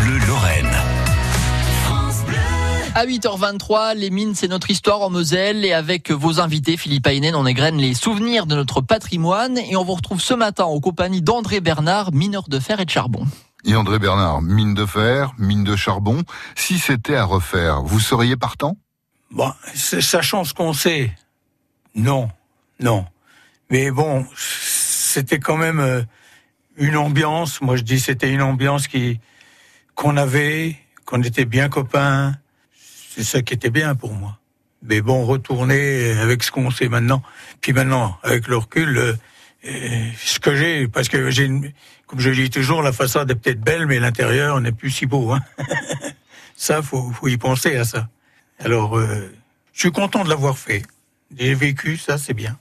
[0.00, 0.70] Bleu Lorraine.
[2.94, 5.64] À 8h23, les mines, c'est notre histoire en Moselle.
[5.64, 9.58] Et avec vos invités, Philippe Aynen, on égrène les souvenirs de notre patrimoine.
[9.58, 12.90] Et on vous retrouve ce matin en compagnie d'André Bernard, mineur de fer et de
[12.90, 13.26] charbon.
[13.64, 16.22] Et André Bernard, mine de fer, mine de charbon.
[16.54, 18.76] Si c'était à refaire, vous seriez partant?
[19.30, 21.14] Bon, sachant ce qu'on sait,
[21.94, 22.30] non,
[22.80, 23.04] non.
[23.70, 26.02] Mais bon, c'était quand même euh,
[26.76, 27.60] une ambiance.
[27.60, 29.20] Moi, je dis c'était une ambiance qui
[30.00, 32.34] qu'on avait, qu'on était bien copains.
[33.10, 34.38] C'est ça qui était bien pour moi.
[34.82, 37.22] Mais bon, retourner avec ce qu'on sait maintenant.
[37.60, 41.50] Puis maintenant, avec le recul, euh, ce que j'ai, parce que j'ai,
[42.06, 45.32] comme je dis toujours, la façade est peut-être belle, mais l'intérieur n'est plus si beau.
[45.32, 45.40] Hein.
[46.56, 48.08] ça, faut, faut y penser à ça.
[48.58, 49.30] Alors, euh,
[49.74, 50.82] je suis content de l'avoir fait.
[51.38, 52.58] J'ai vécu, ça, c'est bien.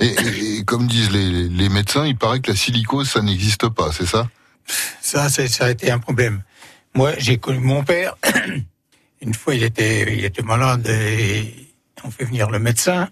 [0.00, 3.68] Et, et, et, comme disent les, les, médecins, il paraît que la silicose, ça n'existe
[3.68, 4.28] pas, c'est ça?
[5.00, 6.42] Ça, ça a été un problème.
[6.98, 8.16] Moi, j'ai connu mon père.
[9.22, 11.68] Une fois, il était, il était malade et
[12.02, 13.08] on fait venir le médecin.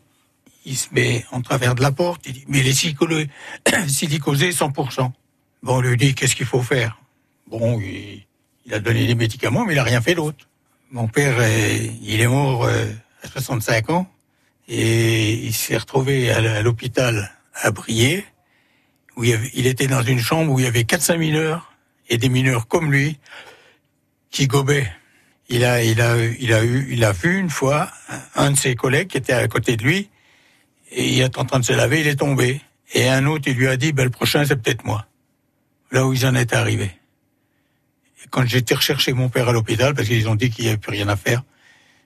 [0.65, 2.23] Il se met en travers de la porte.
[2.27, 2.73] Il dit, mais les
[3.87, 5.13] silicosés 100%.
[5.63, 7.01] Bon, on lui dit, qu'est-ce qu'il faut faire?
[7.47, 8.27] Bon, il,
[8.75, 10.49] a donné des médicaments, mais il a rien fait d'autre.
[10.91, 11.37] Mon père,
[12.03, 12.87] il est mort euh,
[13.23, 14.11] à 65 ans
[14.67, 18.25] et il s'est retrouvé à l'hôpital à Briey,
[19.17, 21.73] où il, il, était dans une chambre où il y avait 400 mineurs
[22.09, 23.21] et des mineurs comme lui
[24.37, 24.93] qui gobaient.
[25.49, 27.91] Il a, il a, il a eu, il a vu une fois
[28.35, 30.11] un de ses collègues qui était à côté de lui
[30.91, 32.61] et il est en train de se laver, il est tombé.
[32.93, 35.07] Et un autre, il lui a dit, ben, le prochain, c'est peut-être moi.
[35.91, 36.91] Là où ils en étaient arrivés.
[38.23, 40.69] Et quand j'ai été rechercher mon père à l'hôpital, parce qu'ils ont dit qu'il n'y
[40.69, 41.43] avait plus rien à faire,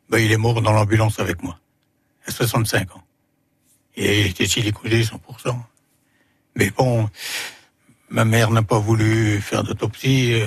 [0.09, 1.59] ben, il est mort dans l'ambulance avec moi.
[2.27, 3.03] À 65 ans.
[3.97, 5.19] Et il était silicosé 100%.
[6.55, 7.11] Mais bon,
[8.09, 10.41] ma mère n'a pas voulu faire d'autopsie.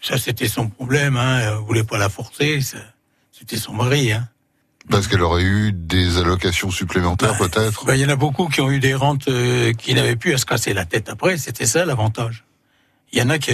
[0.00, 1.16] Ça, c'était son problème.
[1.16, 1.40] Hein.
[1.40, 2.60] Elle voulait pas la forcer.
[3.30, 4.12] C'était son mari.
[4.12, 4.28] Hein.
[4.88, 7.82] Parce qu'elle aurait eu des allocations supplémentaires, bah, peut-être.
[7.84, 10.32] Il bah, y en a beaucoup qui ont eu des rentes euh, qui n'avaient plus
[10.34, 11.36] à se casser la tête après.
[11.36, 12.44] C'était ça l'avantage.
[13.12, 13.52] Il y en a qui,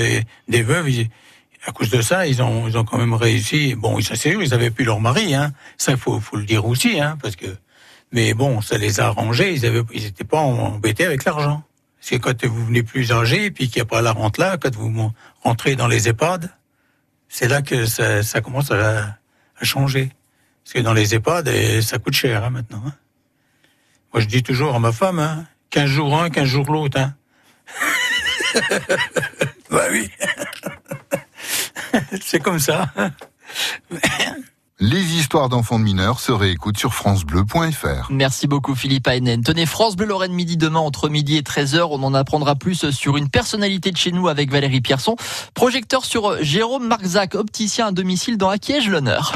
[0.49, 1.09] des veuves, ils,
[1.67, 3.75] à cause de ça, ils ont, ils ont quand même réussi.
[3.75, 5.35] Bon, c'est sûr, ils avaient plus leur mari.
[5.35, 5.53] Hein.
[5.79, 7.47] Ça, il faut, faut le dire aussi, hein, parce que.
[8.13, 9.53] Mais bon, ça les a arrangés.
[9.53, 11.65] Ils avaient, ils étaient pas embêtés avec l'argent.
[12.09, 14.73] C'est quand vous venez plus âgé, puis qu'il n'y a pas la rente là, quand
[14.77, 15.11] vous
[15.43, 16.53] rentrez dans les EHPAD,
[17.29, 19.19] c'est là que ça, commence à,
[19.61, 20.13] à, changer.
[20.63, 21.51] Parce que dans les EHPAD,
[21.83, 22.81] ça coûte cher hein, maintenant.
[22.87, 22.93] Hein.
[24.15, 27.01] Moi, je dis toujours à ma femme, hein, 15 jours un, 15 jours l'autre.
[27.01, 27.17] Hein.
[29.69, 30.09] bah oui.
[32.23, 32.89] c'est comme ça.
[34.79, 38.09] Les histoires d'enfants de mineurs se réécoutent sur francebleu.fr.
[38.11, 39.43] Merci beaucoup Philippe Aynen.
[39.43, 41.89] Tenez, France Bleu Lorraine midi demain entre midi et 13h.
[41.91, 45.17] On en apprendra plus sur une personnalité de chez nous avec Valérie Pierson.
[45.55, 49.33] Projecteur sur Jérôme Marzac, opticien à domicile dans Acquiège l'honneur.